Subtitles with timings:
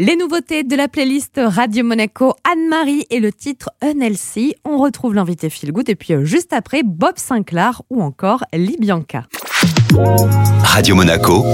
[0.00, 4.56] Les nouveautés de la playlist Radio Monaco, Anne-Marie et le titre NLC.
[4.64, 9.28] On retrouve l'invité Phil Good et puis euh, juste après Bob Sinclair ou encore Libianca.
[10.64, 11.44] Radio Monaco,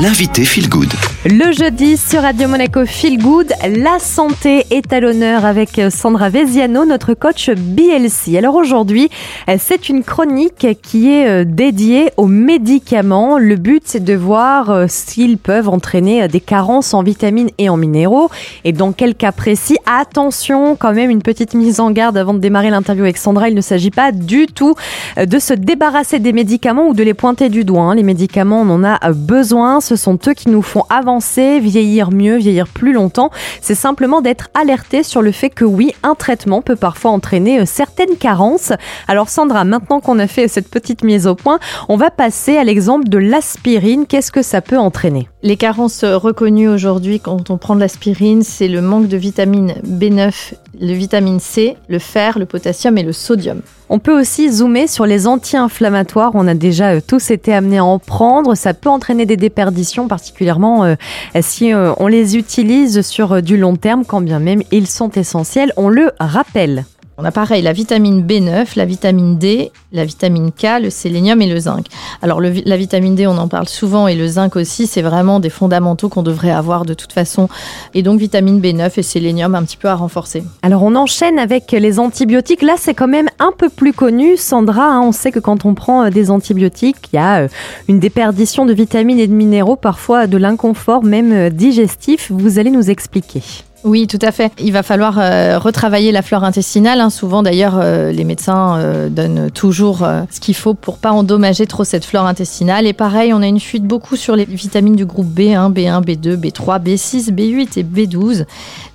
[0.00, 0.88] l'invité Feel Good.
[1.26, 6.86] Le jeudi sur Radio Monaco Feel Good, la santé est à l'honneur avec Sandra Veziano,
[6.86, 8.38] notre coach BLC.
[8.38, 9.10] Alors aujourd'hui,
[9.58, 13.36] c'est une chronique qui est euh, dédiée aux médicaments.
[13.36, 17.76] Le but, c'est de voir euh, s'ils peuvent entraîner des carences en vitamines et en
[17.76, 18.30] minéraux.
[18.64, 22.38] Et dans quel cas précis, attention, quand même une petite mise en garde avant de
[22.38, 23.50] démarrer l'interview avec Sandra.
[23.50, 24.74] Il ne s'agit pas du tout
[25.18, 27.82] euh, de se débarrasser des médicaments ou de les pointer du doigt.
[27.82, 27.96] Hein.
[27.96, 29.82] Les médicaments, on en a besoin.
[29.82, 33.30] Ce sont eux qui nous font avancer, vieillir mieux, vieillir plus longtemps.
[33.60, 37.64] C'est simplement d'être alerté sur le fait que oui, un traitement peut parfois entraîner euh,
[37.66, 38.72] certaines carences.
[39.08, 42.64] Alors Sandra, maintenant qu'on a fait cette petite mise au point, on va passer à
[42.64, 44.06] l'exemple de l'aspirine.
[44.06, 45.28] Qu'est-ce que ça peut entraîner?
[45.42, 50.52] Les carences reconnues aujourd'hui quand on prend de l'aspirine, c'est le manque de vitamine B9,
[50.78, 53.62] le vitamine C, le fer, le potassium et le sodium.
[53.88, 56.32] On peut aussi zoomer sur les anti-inflammatoires.
[56.34, 58.54] On a déjà euh, tous été amenés à en prendre.
[58.54, 60.94] Ça peut entraîner des déperditions, particulièrement euh,
[61.40, 65.72] si euh, on les utilise sur du long terme, quand bien même ils sont essentiels.
[65.78, 66.84] On le rappelle.
[67.20, 71.46] On a pareil la vitamine B9, la vitamine D, la vitamine K, le sélénium et
[71.46, 71.84] le zinc.
[72.22, 75.50] Alors la vitamine D, on en parle souvent et le zinc aussi, c'est vraiment des
[75.50, 77.50] fondamentaux qu'on devrait avoir de toute façon.
[77.92, 80.44] Et donc vitamine B9 et sélénium un petit peu à renforcer.
[80.62, 82.62] Alors on enchaîne avec les antibiotiques.
[82.62, 84.38] Là, c'est quand même un peu plus connu.
[84.38, 87.48] Sandra, hein, on sait que quand on prend euh, des antibiotiques, il y a euh,
[87.88, 92.32] une déperdition de vitamines et de minéraux, parfois de l'inconfort même euh, digestif.
[92.32, 93.42] Vous allez nous expliquer.
[93.82, 94.52] Oui, tout à fait.
[94.58, 97.00] Il va falloir euh, retravailler la flore intestinale.
[97.00, 97.08] Hein.
[97.08, 101.84] Souvent, d'ailleurs, euh, les médecins euh, donnent toujours ce qu'il faut pour pas endommager trop
[101.84, 102.86] cette flore intestinale.
[102.86, 106.36] Et pareil, on a une fuite beaucoup sur les vitamines du groupe B1, B1, B2,
[106.36, 108.44] B3, B6, B8 et B12.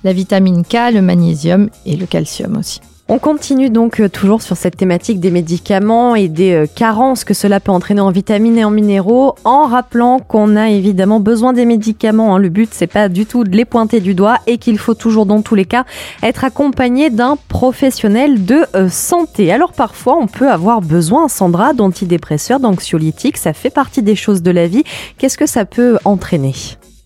[0.04, 2.80] La vitamine K, le magnésium et le calcium aussi.
[3.08, 7.34] On continue donc euh, toujours sur cette thématique des médicaments et des euh, carences que
[7.34, 11.66] cela peut entraîner en vitamines et en minéraux, en rappelant qu'on a évidemment besoin des
[11.66, 12.34] médicaments.
[12.34, 12.40] Hein.
[12.40, 15.24] Le but c'est pas du tout de les pointer du doigt et qu'il faut toujours
[15.24, 15.84] dans tous les cas
[16.24, 19.52] être accompagné d'un professionnel de euh, santé.
[19.52, 23.36] Alors parfois on peut avoir besoin, Sandra, d'antidépresseurs, d'anxiolytiques.
[23.36, 24.82] Ça fait partie des choses de la vie.
[25.16, 26.54] Qu'est-ce que ça peut entraîner?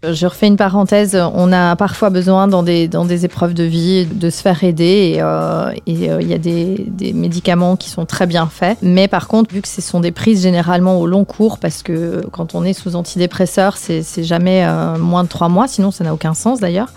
[0.03, 1.15] Je refais une parenthèse.
[1.35, 5.15] On a parfois besoin dans des, dans des épreuves de vie de se faire aider
[5.15, 8.79] et euh, euh, il y a des, des, médicaments qui sont très bien faits.
[8.81, 12.25] Mais par contre, vu que ce sont des prises généralement au long cours, parce que
[12.33, 16.15] quand on est sous antidépresseur, c'est jamais euh, moins de trois mois, sinon ça n'a
[16.15, 16.93] aucun sens d'ailleurs.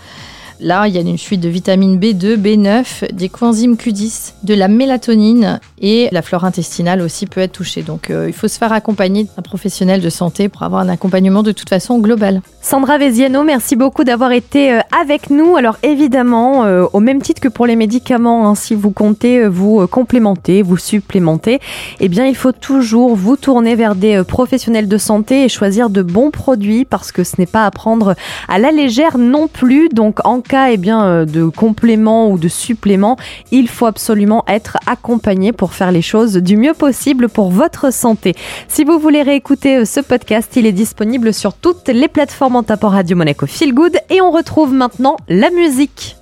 [0.64, 4.66] Là, il y a une fuite de vitamine B2, B9, des coenzymes Q10, de la
[4.66, 7.82] mélatonine et la flore intestinale aussi peut être touchée.
[7.82, 11.42] Donc euh, il faut se faire accompagner d'un professionnel de santé pour avoir un accompagnement
[11.42, 12.40] de toute façon global.
[12.62, 15.56] Sandra Veziano, merci beaucoup d'avoir été euh, avec nous.
[15.56, 19.86] Alors évidemment, euh, au même titre que pour les médicaments, hein, si vous comptez vous
[19.86, 21.60] complémenter, vous supplémenter,
[22.00, 26.00] eh bien il faut toujours vous tourner vers des professionnels de santé et choisir de
[26.00, 28.14] bons produits parce que ce n'est pas à prendre
[28.48, 29.90] à la légère non plus.
[29.90, 33.16] Donc en eh bien, euh, de complément ou de supplément,
[33.50, 38.34] il faut absolument être accompagné pour faire les choses du mieux possible pour votre santé.
[38.68, 42.62] Si vous voulez réécouter euh, ce podcast, il est disponible sur toutes les plateformes en
[42.62, 46.16] tapant Radio Monaco Feel Good et on retrouve maintenant la musique.